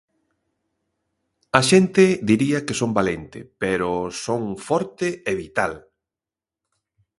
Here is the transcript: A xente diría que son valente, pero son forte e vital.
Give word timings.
A 1.59 1.61
xente 1.69 2.05
diría 2.29 2.59
que 2.65 2.77
son 2.79 2.91
valente, 2.99 3.39
pero 3.61 3.89
son 4.25 4.41
forte 4.67 5.07
e 5.31 5.33
vital. 5.43 5.73